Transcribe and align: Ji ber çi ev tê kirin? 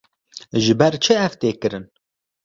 Ji 0.63 0.73
ber 0.79 0.93
çi 1.03 1.13
ev 1.25 1.33
tê 1.39 1.49
kirin? 1.61 1.85